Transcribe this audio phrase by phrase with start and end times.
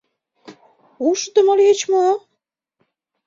[1.07, 2.05] Ушдымо лийыч мо?